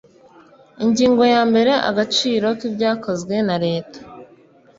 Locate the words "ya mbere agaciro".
1.33-2.47